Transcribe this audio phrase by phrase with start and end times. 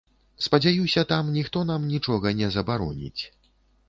[0.43, 3.23] Спадзяюся, там ніхто нам нічога не забароніць.